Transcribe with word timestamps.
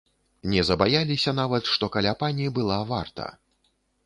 Не 0.53 0.61
збаяліся 0.69 1.33
нават, 1.41 1.69
што 1.75 1.91
каля 1.97 2.15
пані 2.25 2.45
была 2.57 2.79
варта. 2.95 3.31